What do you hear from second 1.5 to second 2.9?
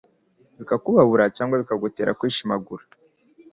bikagutera kwishimagura